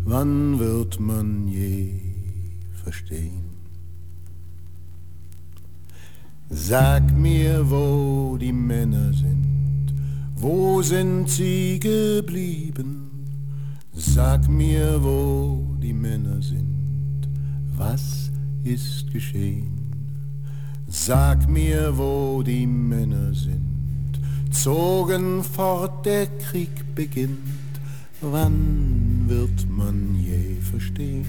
[0.05, 1.93] Wann wird man je
[2.83, 3.47] verstehen?
[6.51, 9.95] Sag mir, wo die Männer sind,
[10.35, 12.98] wo sind sie geblieben?
[14.15, 17.29] Sag mir, wo die Männer sind,
[17.77, 18.31] was
[18.65, 19.93] ist geschehen?
[20.89, 24.19] Sag mir, wo die Männer sind,
[24.51, 27.39] zogen fort, der Krieg beginnt.
[28.21, 31.27] Wann wird man je verstehen?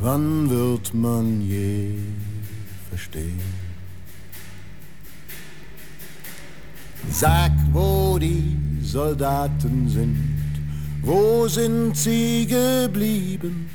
[0.00, 1.94] Wann wird man je
[2.88, 3.40] verstehen?
[7.10, 10.41] Sag, wo die Soldaten sind,
[11.02, 13.68] wo sind sie geblieben?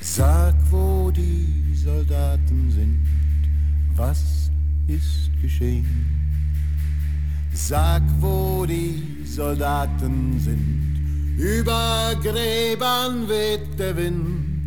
[0.00, 3.06] Sag, wo die Soldaten sind,
[3.94, 4.50] was
[4.88, 6.06] ist geschehen?
[7.52, 14.61] Sag, wo die Soldaten sind, über Gräbern weht der Wind.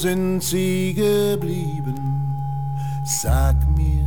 [0.00, 2.34] Sind sie geblieben?
[3.04, 4.06] Sag mir,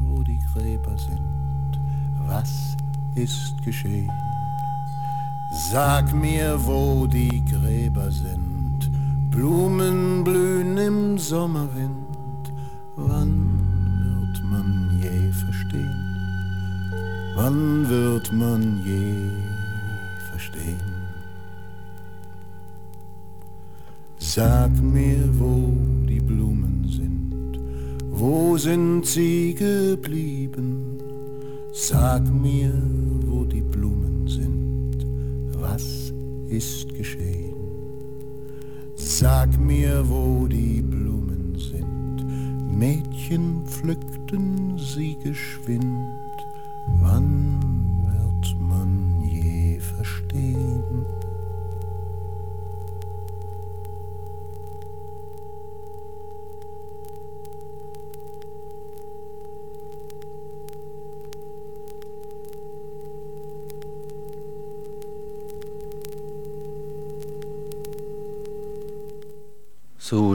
[0.00, 1.80] wo die Gräber sind,
[2.28, 2.76] was
[3.16, 4.10] ist geschehen?
[5.72, 8.90] Sag mir, wo die Gräber sind,
[9.32, 12.52] Blumen blühen im Sommerwind.
[12.94, 13.34] Wann
[14.04, 16.04] wird man je verstehen?
[17.34, 19.41] Wann wird man je
[24.34, 25.74] Sag mir, wo
[26.08, 27.60] die Blumen sind,
[28.08, 30.96] wo sind sie geblieben?
[31.70, 32.72] Sag mir,
[33.26, 35.04] wo die Blumen sind,
[35.60, 36.14] was
[36.48, 37.52] ist geschehen?
[38.94, 42.24] Sag mir, wo die Blumen sind,
[42.74, 46.01] Mädchen pflückten sie geschwind.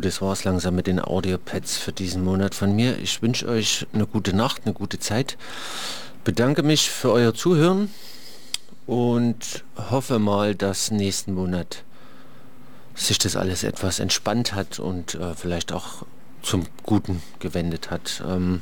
[0.07, 2.97] Das war's langsam mit den Audiopads für diesen Monat von mir.
[2.99, 5.38] Ich wünsche euch eine gute Nacht, eine gute Zeit.
[6.23, 7.91] Bedanke mich für euer Zuhören
[8.85, 11.84] und hoffe mal, dass nächsten Monat
[12.95, 16.05] sich das alles etwas entspannt hat und äh, vielleicht auch
[16.41, 18.23] zum Guten gewendet hat.
[18.25, 18.61] Ähm,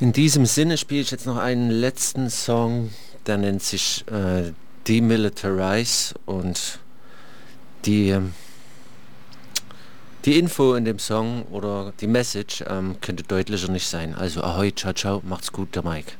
[0.00, 2.90] in diesem Sinne spiele ich jetzt noch einen letzten Song,
[3.26, 4.52] der nennt sich äh,
[4.88, 6.80] Demilitarize und
[7.84, 8.18] die
[10.26, 14.14] die Info in dem Song oder die Message ähm, könnte deutlicher nicht sein.
[14.14, 16.12] Also ahoi, ciao, ciao, macht's gut, der Mike.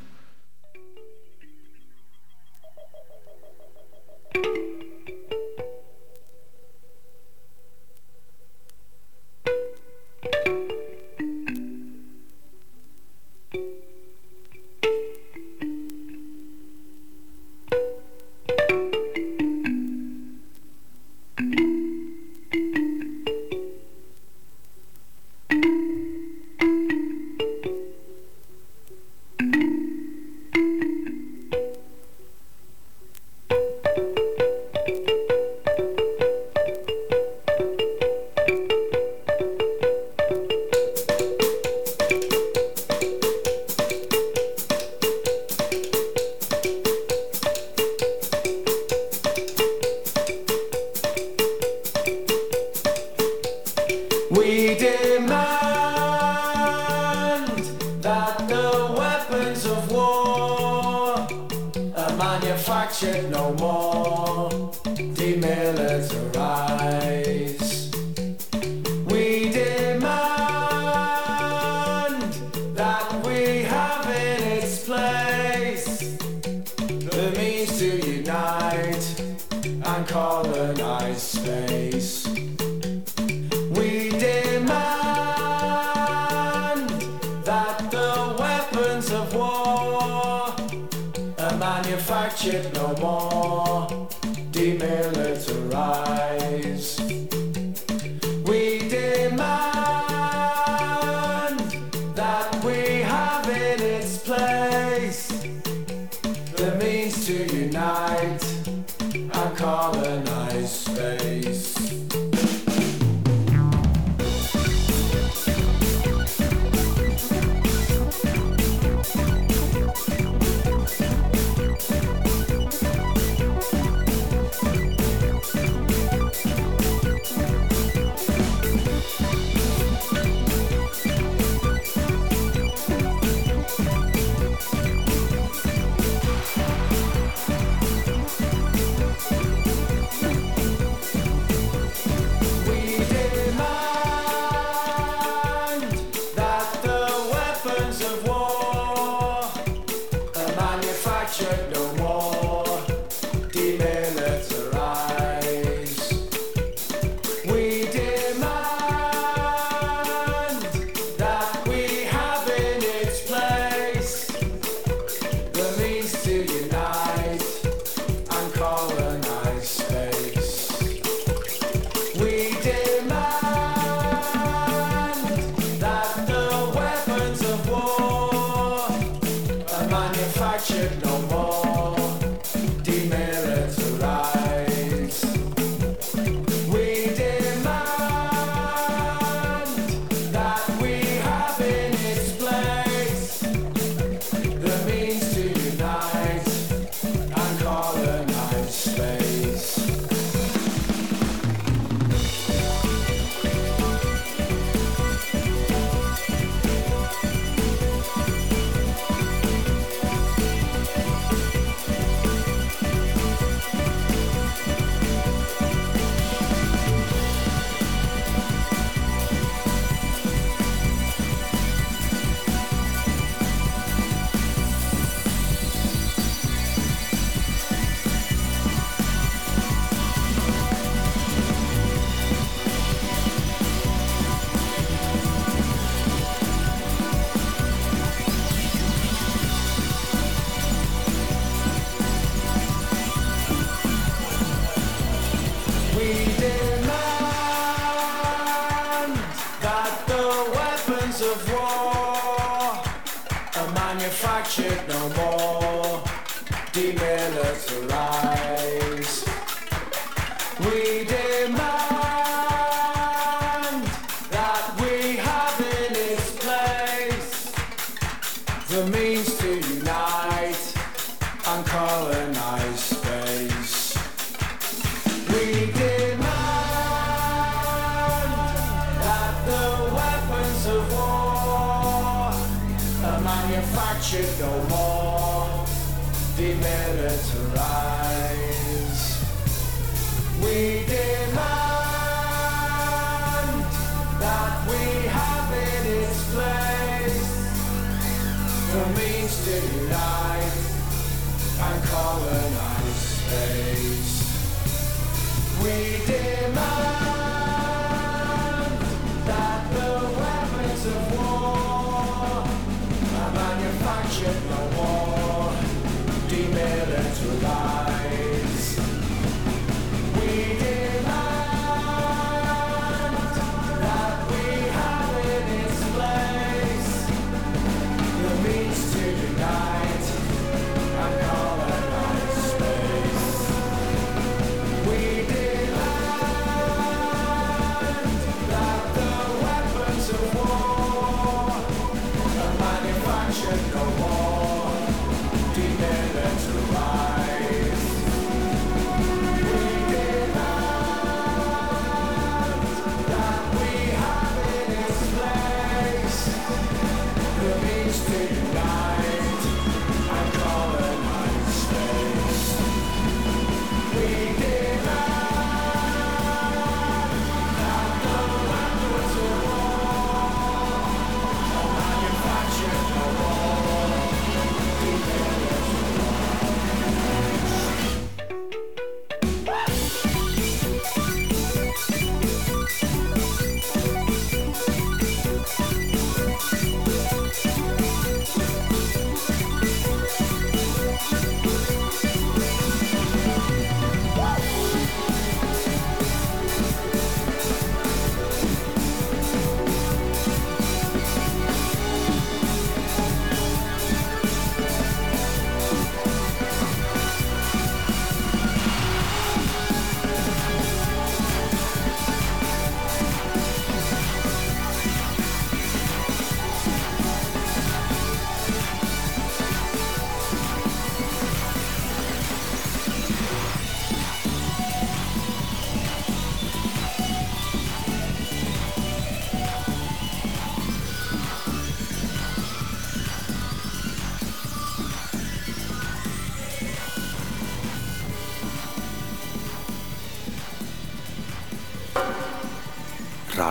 [93.56, 94.08] More.
[94.52, 96.25] Demilitarize.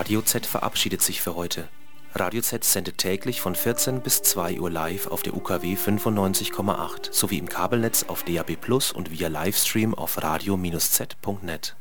[0.06, 1.66] Radio Z verabschiedet sich für heute.
[2.14, 7.38] Radio Z sendet täglich von 14 bis 2 Uhr live auf der UKW 95,8 sowie
[7.38, 11.74] im Kabelnetz auf DAB+ Plus und via Livestream auf radio-z.net.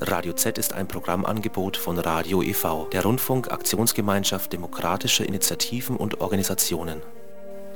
[0.00, 7.02] Radio Z ist ein Programmangebot von Radio e.V., der Rundfunk-Aktionsgemeinschaft demokratischer Initiativen und Organisationen.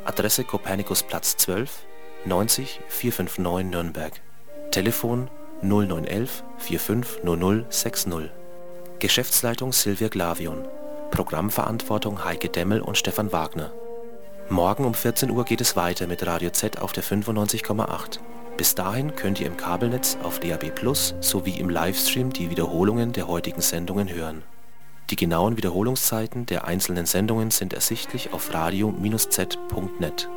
[0.06, 1.70] Adresse Kopernikusplatz 12,
[2.24, 4.22] 90 459 Nürnberg.
[4.70, 5.28] Telefon
[5.60, 8.41] 0911 450060.
[9.02, 10.64] Geschäftsleitung Silvia Glavion.
[11.10, 13.72] Programmverantwortung Heike Demmel und Stefan Wagner.
[14.48, 18.20] Morgen um 14 Uhr geht es weiter mit Radio Z auf der 95,8.
[18.56, 23.26] Bis dahin könnt ihr im Kabelnetz auf DAB Plus sowie im Livestream die Wiederholungen der
[23.26, 24.44] heutigen Sendungen hören.
[25.10, 30.28] Die genauen Wiederholungszeiten der einzelnen Sendungen sind ersichtlich auf radio-z.net.